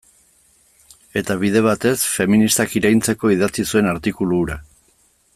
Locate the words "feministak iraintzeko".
2.13-3.31